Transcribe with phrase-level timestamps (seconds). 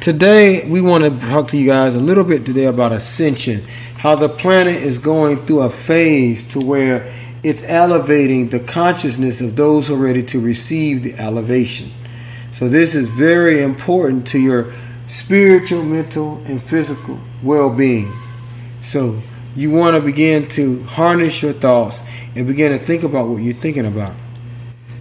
[0.00, 3.62] Today, we want to talk to you guys a little bit today about ascension.
[3.98, 9.56] How the planet is going through a phase to where it's elevating the consciousness of
[9.56, 11.92] those who are ready to receive the elevation.
[12.50, 14.72] So, this is very important to your
[15.06, 18.10] spiritual, mental, and physical well being.
[18.82, 19.20] So,
[19.54, 22.00] you want to begin to harness your thoughts
[22.34, 24.14] and begin to think about what you're thinking about.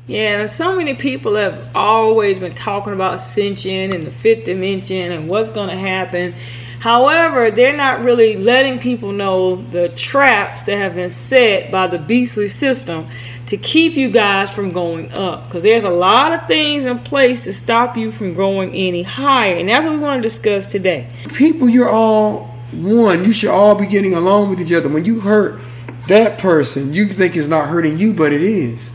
[0.10, 5.30] Yeah, so many people have always been talking about ascension and the fifth dimension and
[5.30, 6.34] what's going to happen.
[6.80, 12.00] However, they're not really letting people know the traps that have been set by the
[12.00, 13.08] beastly system
[13.46, 15.46] to keep you guys from going up.
[15.46, 19.58] Because there's a lot of things in place to stop you from going any higher.
[19.58, 21.08] And that's what we want to discuss today.
[21.36, 23.26] People, you're all one.
[23.26, 24.90] You should all be getting along with each other.
[24.90, 25.62] When you hurt
[26.08, 28.90] that person, you think it's not hurting you, but it is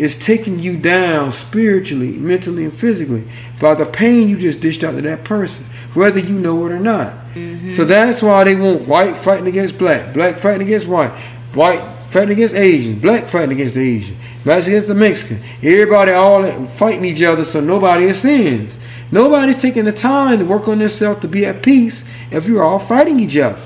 [0.00, 3.22] is taking you down spiritually, mentally, and physically
[3.60, 6.80] by the pain you just dished out to that person, whether you know it or
[6.80, 7.12] not.
[7.34, 7.68] Mm-hmm.
[7.70, 11.10] So that's why they want white fighting against black, black fighting against white,
[11.52, 15.42] white fighting against Asian, black fighting against the Asian, black against the Mexican.
[15.62, 18.78] Everybody all fighting each other so nobody ascends.
[19.12, 22.78] Nobody's taking the time to work on themselves to be at peace if you're all
[22.78, 23.60] fighting each other.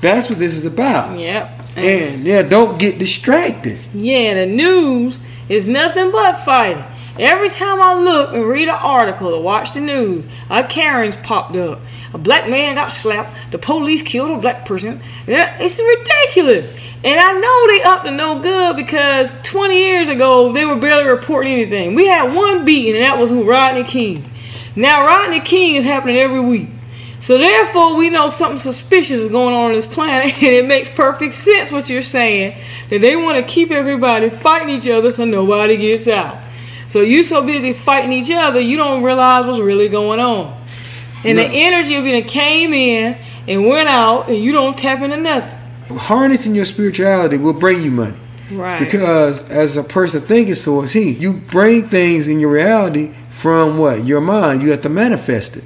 [0.00, 1.18] That's what this is about.
[1.18, 1.58] Yep.
[1.76, 3.78] And, and yeah, don't get distracted.
[3.92, 5.20] Yeah, the news
[5.50, 6.84] it's nothing but fighting.
[7.18, 11.56] Every time I look and read an article or watch the news, a Karen's popped
[11.56, 11.80] up.
[12.14, 13.36] A black man got slapped.
[13.50, 15.02] The police killed a black person.
[15.26, 16.72] It's ridiculous.
[17.02, 21.10] And I know they up to no good because 20 years ago they were barely
[21.10, 21.94] reporting anything.
[21.94, 24.30] We had one beating, and that was who Rodney King.
[24.76, 26.68] Now Rodney King is happening every week.
[27.20, 30.90] So therefore, we know something suspicious is going on on this planet, and it makes
[30.90, 35.24] perfect sense what you're saying that they want to keep everybody fighting each other so
[35.24, 36.38] nobody gets out.
[36.88, 40.60] So you so busy fighting each other, you don't realize what's really going on.
[41.22, 41.46] And no.
[41.46, 45.58] the energy of it came in and went out, and you don't tap into nothing.
[45.98, 48.16] Harnessing your spirituality will bring you money.
[48.50, 48.80] Right.
[48.80, 51.10] Because as a person thinking, so is he.
[51.10, 54.04] You bring things in your reality from what?
[54.04, 54.62] Your mind.
[54.62, 55.64] You have to manifest it.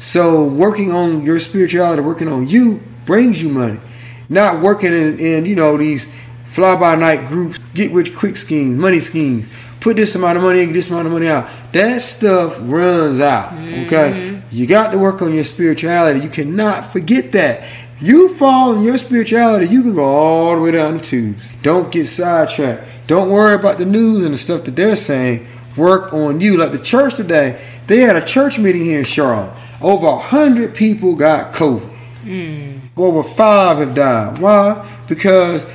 [0.00, 3.80] So working on your spirituality, working on you brings you money.
[4.28, 6.08] Not working in, in you know these
[6.46, 9.46] fly by night groups, get rich quick schemes, money schemes.
[9.80, 11.48] Put this amount of money in, get this amount of money out.
[11.72, 13.52] That stuff runs out.
[13.52, 14.46] Okay, mm-hmm.
[14.50, 16.20] you got to work on your spirituality.
[16.20, 17.68] You cannot forget that.
[18.00, 21.50] You fall in your spirituality, you can go all the way down the tubes.
[21.62, 22.84] Don't get sidetracked.
[23.06, 25.46] Don't worry about the news and the stuff that they're saying.
[25.76, 26.56] Work on you.
[26.56, 29.54] Like the church today, they had a church meeting here in Charlotte.
[29.80, 31.96] Over a hundred people got COVID.
[32.24, 32.80] Mm.
[32.96, 34.38] Over five have died.
[34.38, 34.88] Why?
[35.06, 35.66] Because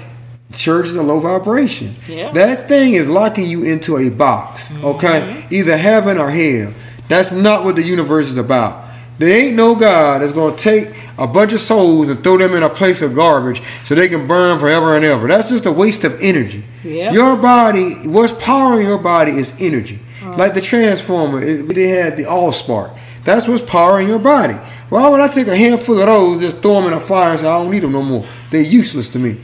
[0.53, 1.95] church is a low vibration.
[2.07, 2.31] Yeah.
[2.31, 4.69] That thing is locking you into a box.
[4.69, 4.85] Mm-hmm.
[4.85, 6.73] Okay, either heaven or hell.
[7.07, 8.90] That's not what the universe is about.
[9.17, 12.56] There ain't no God that's going to take a bunch of souls and throw them
[12.56, 15.28] in a place of garbage so they can burn forever and ever.
[15.28, 16.63] That's just a waste of energy.
[16.84, 17.13] Yep.
[17.13, 20.00] Your body, what's powering your body is energy.
[20.23, 20.31] Oh.
[20.31, 22.97] Like the transformer, it, they had the Allspark.
[23.23, 24.55] That's what's powering your body.
[24.89, 27.39] Why would I take a handful of those, just throw them in a fire and
[27.39, 28.25] say, I don't need them no more?
[28.49, 29.37] They're useless to me.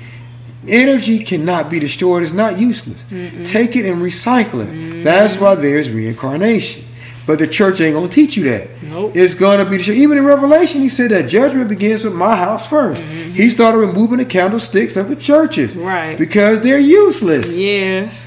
[0.67, 2.23] Energy cannot be destroyed.
[2.23, 3.05] It's not useless.
[3.05, 3.47] Mm-mm.
[3.47, 4.73] Take it and recycle it.
[4.73, 5.03] Mm-hmm.
[5.03, 6.83] That's why there's reincarnation.
[7.25, 8.81] But the church ain't gonna teach you that.
[8.81, 9.16] Nope.
[9.16, 12.66] It's gonna be the Even in Revelation, he said that judgment begins with my house
[12.67, 13.31] 1st mm-hmm.
[13.31, 15.75] He started removing the candlesticks of the churches.
[15.75, 16.17] Right.
[16.17, 17.55] Because they're useless.
[17.55, 18.25] Yes.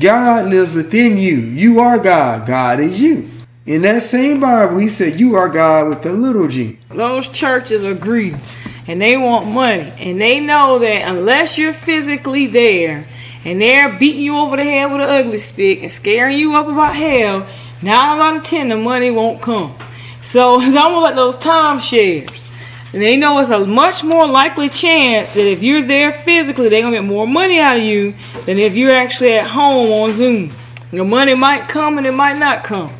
[0.00, 1.36] God lives within you.
[1.36, 2.46] You are God.
[2.46, 3.28] God is you.
[3.68, 6.78] In that same Bible, he said, You are God with a little g.
[6.88, 8.38] Those churches are greedy
[8.86, 9.92] and they want money.
[9.98, 13.06] And they know that unless you're physically there
[13.44, 16.66] and they're beating you over the head with an ugly stick and scaring you up
[16.66, 17.46] about hell,
[17.82, 19.76] nine out of ten, the money won't come.
[20.22, 22.46] So it's almost like those timeshares.
[22.94, 26.80] And they know it's a much more likely chance that if you're there physically, they're
[26.80, 28.14] going to get more money out of you
[28.46, 30.54] than if you're actually at home on Zoom.
[30.90, 32.94] The money might come and it might not come.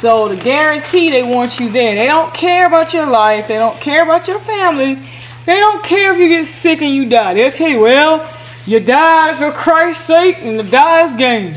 [0.00, 1.94] So the guarantee they want you there.
[1.94, 3.48] They don't care about your life.
[3.48, 4.98] They don't care about your families.
[5.46, 7.34] They don't care if you get sick and you die.
[7.34, 8.30] They'll tell you, well,
[8.66, 11.54] you died for Christ's sake and the die is gain.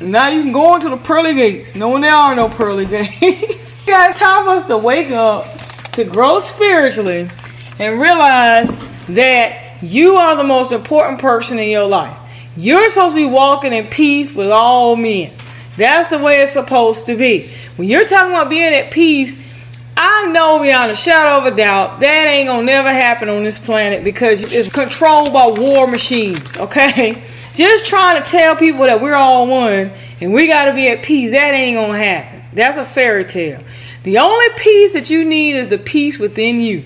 [0.00, 1.74] Now you can go into the pearly gates.
[1.74, 2.86] No, there are no pearly
[3.20, 3.76] gates.
[3.86, 5.46] Guys, time for us to wake up,
[5.92, 7.28] to grow spiritually,
[7.78, 8.70] and realize
[9.08, 12.16] that you are the most important person in your life.
[12.56, 15.32] You're supposed to be walking in peace with all men.
[15.76, 17.50] That's the way it's supposed to be.
[17.76, 19.36] When you're talking about being at peace,
[19.96, 23.58] I know beyond a shadow of a doubt that ain't gonna never happen on this
[23.58, 27.22] planet because it's controlled by war machines, okay?
[27.54, 31.30] Just trying to tell people that we're all one and we gotta be at peace,
[31.30, 32.42] that ain't gonna happen.
[32.52, 33.60] That's a fairy tale.
[34.02, 36.84] The only peace that you need is the peace within you.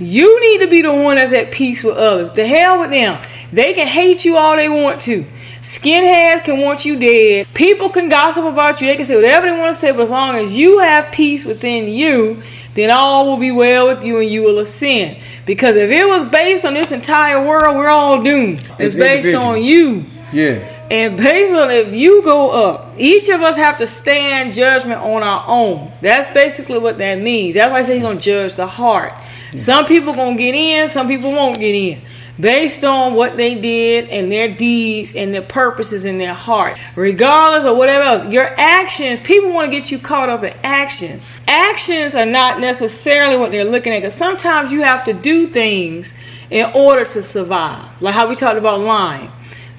[0.00, 2.32] You need to be the one that's at peace with others.
[2.32, 3.22] The hell with them.
[3.52, 5.26] They can hate you all they want to.
[5.62, 7.46] Skinheads can want you dead.
[7.52, 8.86] People can gossip about you.
[8.86, 11.44] They can say whatever they want to say, but as long as you have peace
[11.44, 12.42] within you,
[12.74, 15.18] then all will be well with you and you will ascend.
[15.44, 18.60] Because if it was based on this entire world, we're all doomed.
[18.78, 19.44] It's, It's based individual.
[19.44, 20.06] on you.
[20.32, 20.58] Yeah.
[20.90, 25.22] And based on if you go up, each of us have to stand judgment on
[25.22, 25.92] our own.
[26.00, 27.54] That's basically what that means.
[27.54, 29.12] That's why I say he's gonna judge the heart.
[29.56, 32.02] Some people gonna get in, some people won't get in.
[32.38, 36.78] Based on what they did and their deeds and their purposes in their heart.
[36.96, 38.26] Regardless of whatever else.
[38.28, 41.28] Your actions, people want to get you caught up in actions.
[41.48, 43.98] Actions are not necessarily what they're looking at.
[43.98, 46.14] Because sometimes you have to do things
[46.48, 47.90] in order to survive.
[48.00, 49.30] Like how we talked about lying.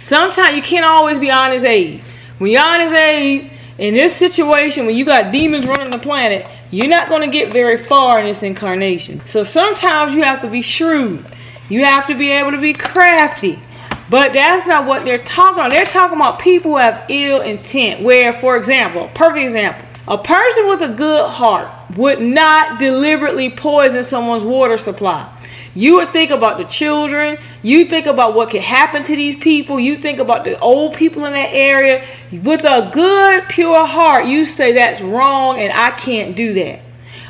[0.01, 2.01] Sometimes you can't always be honest Abe.
[2.39, 6.87] When you're honest Abe, in this situation, when you got demons running the planet, you're
[6.87, 9.21] not going to get very far in this incarnation.
[9.27, 11.23] So sometimes you have to be shrewd.
[11.69, 13.59] You have to be able to be crafty.
[14.09, 15.69] But that's not what they're talking about.
[15.69, 18.01] They're talking about people who have ill intent.
[18.01, 24.03] Where, for example, perfect example, a person with a good heart would not deliberately poison
[24.03, 25.31] someone's water supply.
[25.73, 27.37] You would think about the children.
[27.61, 29.79] You think about what could happen to these people.
[29.79, 32.05] You think about the old people in that area.
[32.31, 36.81] With a good, pure heart, you say that's wrong and I can't do that.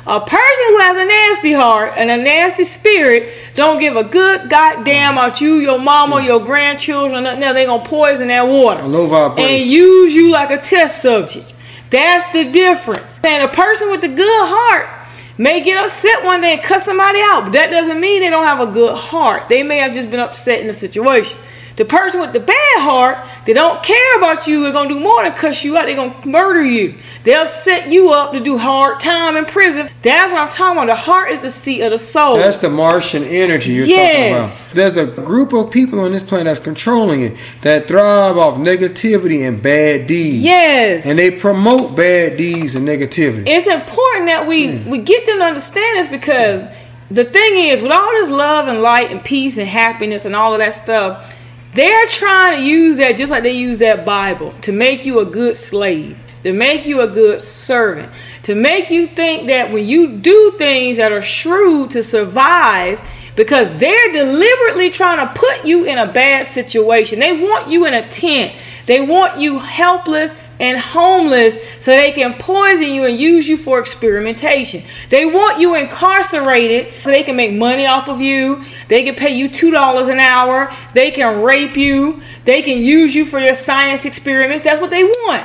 [0.04, 4.50] A person who has a nasty heart and a nasty spirit don't give a good
[4.50, 7.54] goddamn about you, your mama, your grandchildren, nothing else.
[7.54, 11.54] They gonna poison that water and use you like a test subject.
[11.90, 13.20] That's the difference.
[13.22, 15.01] And a person with a good heart
[15.38, 18.44] may get upset one day and cut somebody out, but that doesn't mean they don't
[18.44, 19.48] have a good heart.
[19.48, 21.38] They may have just been upset in the situation.
[21.76, 25.22] The person with the bad heart, they don't care about you, they're gonna do more
[25.22, 26.98] than cuss you out, they're gonna murder you.
[27.24, 29.88] They'll set you up to do hard time in prison.
[30.02, 30.86] That's what I'm talking about.
[30.86, 32.36] The heart is the seat of the soul.
[32.36, 34.52] That's the Martian energy you're Yes.
[34.52, 34.74] talking about.
[34.74, 39.46] There's a group of people on this planet that's controlling it that thrive off negativity
[39.46, 40.38] and bad deeds.
[40.38, 41.06] yes.
[41.06, 43.44] And they promote bad deeds and negativity.
[43.46, 44.90] it's important that we hmm.
[44.90, 46.62] we get them to understand this because
[47.10, 50.52] the thing is with all this love and light and peace and happiness and all
[50.52, 51.34] of that stuff
[51.74, 55.24] they're trying to use that just like they use that bible to make you a
[55.24, 60.18] good slave to make you a good servant to make you think that when you
[60.18, 63.00] do things that are shrewd to survive
[63.36, 67.18] because they're deliberately trying to put you in a bad situation.
[67.18, 68.58] They want you in a tent.
[68.86, 73.80] They want you helpless and homeless so they can poison you and use you for
[73.80, 74.80] experimentation.
[75.10, 78.64] They want you incarcerated so they can make money off of you.
[78.86, 80.72] They can pay you $2 an hour.
[80.94, 82.22] They can rape you.
[82.44, 84.62] They can use you for their science experiments.
[84.62, 85.44] That's what they want.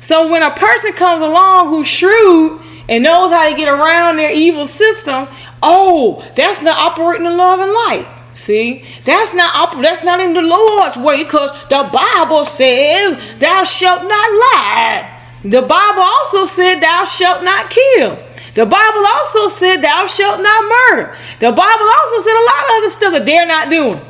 [0.00, 4.30] So when a person comes along who's shrewd and knows how to get around their
[4.30, 5.28] evil system,
[5.62, 8.06] oh, that's not operating in love and light.
[8.34, 14.02] See, that's not that's not in the Lord's way because the Bible says, "Thou shalt
[14.02, 15.10] not lie."
[15.44, 18.18] The Bible also said, "Thou shalt not kill."
[18.54, 22.70] The Bible also said, "Thou shalt not murder." The Bible also said a lot of
[22.78, 24.00] other stuff that they're not doing,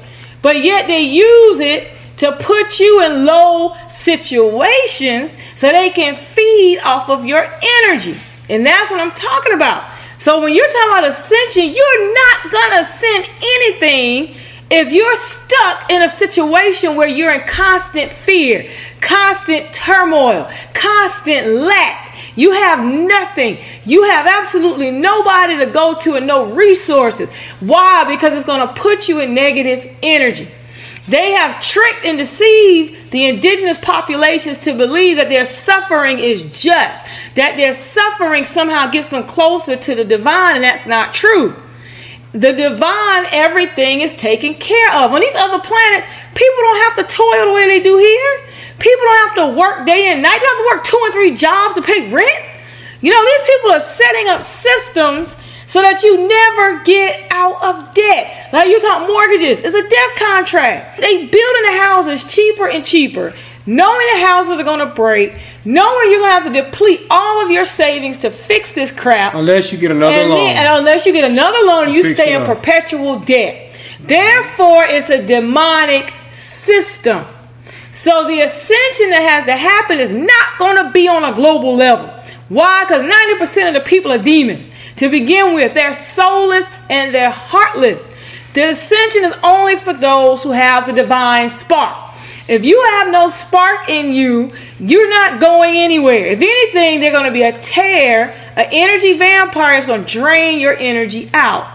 [0.40, 6.78] but yet they use it to put you in low situations so they can feed
[6.80, 7.46] off of your
[7.84, 8.16] energy,
[8.48, 9.84] and that's what I'm talking about.
[10.24, 14.34] So when you're talking about ascension, you're not gonna ascend anything
[14.70, 18.66] if you're stuck in a situation where you're in constant fear,
[19.02, 22.16] constant turmoil, constant lack.
[22.36, 23.58] You have nothing.
[23.84, 27.28] You have absolutely nobody to go to and no resources.
[27.60, 28.04] Why?
[28.04, 30.48] Because it's gonna put you in negative energy.
[31.06, 37.04] They have tricked and deceived the indigenous populations to believe that their suffering is just,
[37.34, 41.56] that their suffering somehow gets them closer to the divine, and that's not true.
[42.32, 45.12] The divine, everything is taken care of.
[45.12, 48.40] On these other planets, people don't have to toil the way they do here.
[48.78, 50.40] People don't have to work day and night.
[50.40, 52.60] They don't have to work two and three jobs to pay rent.
[53.02, 57.94] You know, these people are setting up systems so that you never get out of
[57.94, 58.52] debt.
[58.52, 61.00] Like you talk mortgages, it's a death contract.
[61.00, 63.34] They building the houses cheaper and cheaper,
[63.66, 67.64] knowing the houses are gonna break, knowing you're gonna have to deplete all of your
[67.64, 69.34] savings to fix this crap.
[69.34, 70.38] Unless you get another And loan.
[70.46, 72.46] then, and unless you get another loan, you stay in up.
[72.48, 73.74] perpetual debt.
[74.00, 77.24] Therefore, it's a demonic system.
[77.90, 81.74] So the ascension that has to happen is not going to be on a global
[81.76, 82.10] level.
[82.48, 82.84] Why?
[82.84, 84.68] Because 90% of the people are demons.
[84.96, 88.08] To begin with, they're soulless and they're heartless.
[88.54, 92.12] The ascension is only for those who have the divine spark.
[92.46, 96.26] If you have no spark in you, you're not going anywhere.
[96.26, 100.60] If anything, they're going to be a tear, an energy vampire is going to drain
[100.60, 101.70] your energy out.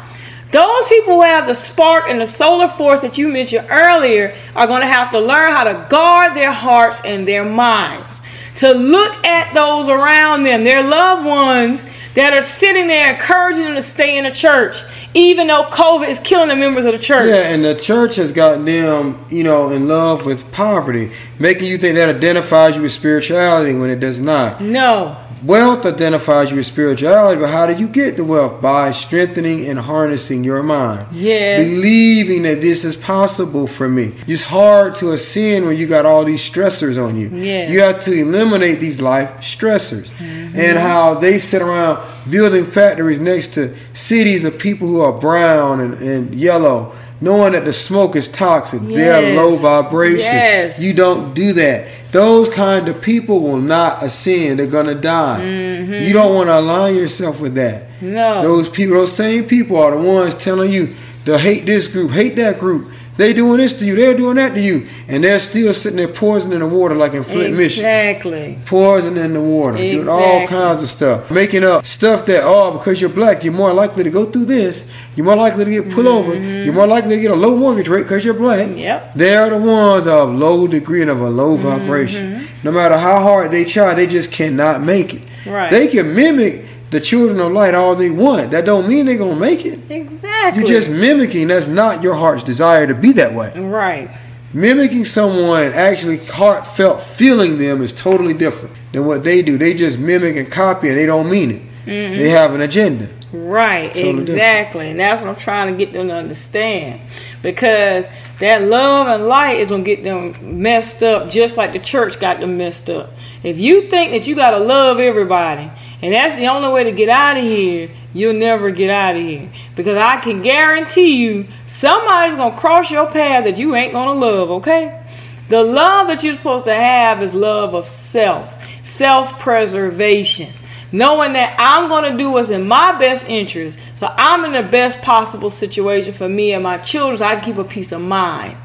[0.52, 4.68] Those people who have the spark and the solar force that you mentioned earlier are
[4.68, 8.22] going to have to learn how to guard their hearts and their minds.
[8.56, 11.86] To look at those around them, their loved ones
[12.16, 16.20] that are sitting there encouraging them to stay in the church, even though COVID is
[16.20, 17.28] killing the members of the church.
[17.28, 21.78] Yeah, and the church has gotten them, you know, in love with poverty, making you
[21.78, 24.62] think that identifies you with spirituality when it does not.
[24.62, 25.18] No.
[25.44, 28.62] Wealth identifies you with spirituality, but how do you get the wealth?
[28.62, 31.06] By strengthening and harnessing your mind.
[31.12, 31.64] Yeah.
[31.64, 34.16] Believing that this is possible for me.
[34.28, 37.30] It's hard to ascend when you got all these stressors on you.
[37.30, 37.72] Yes.
[37.72, 40.10] You have to eliminate these life stressors.
[40.12, 40.60] Mm-hmm.
[40.60, 45.80] And how they sit around building factories next to cities of people who are brown
[45.80, 46.96] and, and yellow.
[47.22, 50.24] Knowing that the smoke is toxic, they're low vibrations.
[50.24, 50.80] Yes.
[50.80, 51.99] You don't do that.
[52.12, 54.60] Those kind of people will not ascend.
[54.60, 55.44] They're gonna die.
[55.44, 57.84] You don't want to align yourself with that.
[57.84, 58.14] Mm-hmm.
[58.14, 58.42] No.
[58.42, 62.36] Those people, those same people, are the ones telling you to hate this group, hate
[62.38, 62.92] that group.
[63.20, 63.98] They doing this to you.
[63.98, 67.26] They're doing that to you, and they're still sitting there poisoning the water like in
[67.26, 67.84] Flint, Michigan.
[67.84, 68.58] exactly.
[68.66, 73.10] Poisoning the water, doing all kinds of stuff, making up stuff that oh because you're
[73.10, 74.86] black, you're more likely to go through this.
[75.18, 76.34] You're more likely to get pulled over.
[76.34, 78.70] You're more likely to get a low mortgage rate because you're black.
[78.70, 78.78] Mm-hmm.
[78.78, 79.14] Yep.
[79.16, 82.48] They are the ones of low degree and of a low vibration.
[82.64, 85.26] No matter how hard they try, they just cannot make it.
[85.46, 85.70] Right.
[85.70, 88.52] They can mimic the children of light all they want.
[88.52, 89.80] That don't mean they're gonna make it.
[89.90, 90.62] Exactly.
[90.62, 91.48] You're just mimicking.
[91.48, 93.54] That's not your heart's desire to be that way.
[93.60, 94.10] right.
[94.52, 99.60] Mimicking someone actually heartfelt feeling them is totally different than what they do.
[99.60, 101.62] They just mimic and copy and they don't mean it.
[101.86, 103.10] They have an agenda.
[103.32, 104.30] Right, totally different.
[104.30, 104.90] exactly.
[104.90, 107.02] And that's what I'm trying to get them to understand.
[107.44, 108.08] Because
[108.40, 112.20] that love and light is going to get them messed up just like the church
[112.20, 113.12] got them messed up.
[113.44, 115.72] If you think that you got to love everybody
[116.02, 119.22] and that's the only way to get out of here, you'll never get out of
[119.22, 119.52] here.
[119.76, 124.08] Because I can guarantee you somebody's going to cross your path that you ain't going
[124.08, 125.06] to love, okay?
[125.50, 130.54] The love that you're supposed to have is love of self, self preservation.
[130.92, 133.80] Knowing that I'm going to do what's in my best interest.
[133.96, 137.44] So I'm in the best possible situation for me and my children so I can
[137.44, 138.58] keep a peace of mind.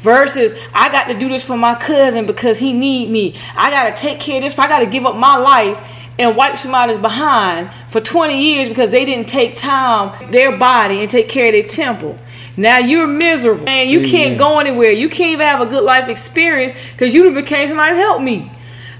[0.00, 3.34] Versus, I got to do this for my cousin because he need me.
[3.54, 4.58] I got to take care of this.
[4.58, 5.78] I got to give up my life
[6.18, 11.08] and wipe somebody's behind for 20 years because they didn't take time, their body, and
[11.08, 12.18] take care of their temple.
[12.56, 14.90] Now you're miserable and you can't go anywhere.
[14.90, 18.52] You can't even have a good life experience because you became somebody's help me.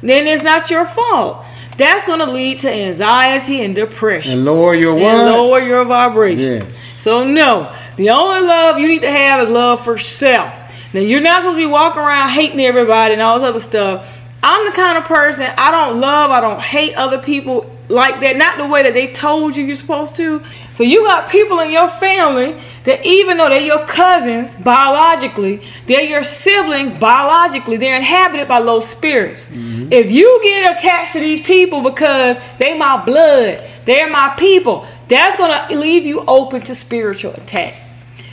[0.02, 1.44] Then it's not your fault.
[1.80, 6.60] That's going to lead to anxiety and depression And lower your and lower your vibration.
[6.60, 6.78] Yes.
[6.98, 10.52] So no, the only love you need to have is love for self.
[10.92, 14.06] Now you're not supposed to be walking around hating everybody and all this other stuff.
[14.42, 18.36] I'm the kind of person I don't love, I don't hate other people like that,
[18.36, 20.42] not the way that they told you you're supposed to.
[20.72, 26.04] So you got people in your family that even though they're your cousins biologically, they're
[26.04, 29.46] your siblings biologically, they're inhabited by low spirits.
[29.46, 29.92] Mm-hmm.
[29.92, 35.36] If you get attached to these people because they my blood, they're my people, that's
[35.36, 37.74] gonna leave you open to spiritual attack.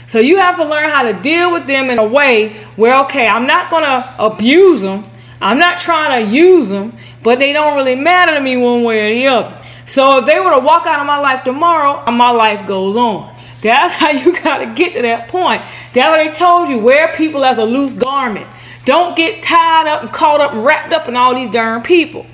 [0.06, 3.26] So you have to learn how to deal with them in a way where, okay,
[3.26, 5.04] I'm not to abuse them.
[5.40, 9.10] I'm not trying to use them, but they don't really matter to me one way
[9.10, 9.64] or the other.
[9.86, 12.96] So if they were to walk out of my life tomorrow, uh, my life goes
[12.96, 13.34] on.
[13.62, 15.62] That's how you got to get to that point.
[15.94, 16.78] That's what they told you.
[16.78, 18.46] Wear people as a loose garment.
[18.84, 22.26] Don't get tied up and caught up and wrapped up in all these darn people.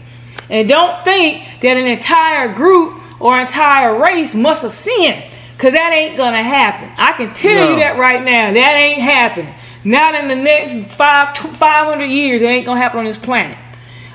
[0.49, 5.25] And don't think that an entire group or entire race must ascend.
[5.56, 6.90] Cause that ain't gonna happen.
[6.99, 8.52] I can tell you that right now.
[8.52, 9.54] That ain't happening.
[9.84, 12.42] Not in the next five, 500 years.
[12.42, 13.58] It ain't gonna happen on this planet.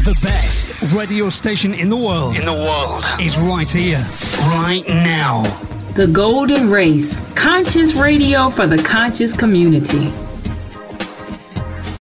[0.04, 2.38] The best radio station in the world.
[2.38, 3.06] In the world.
[3.18, 4.04] Is right here,
[4.60, 5.75] right now.
[5.96, 10.12] The Golden Race, conscious radio for the conscious community.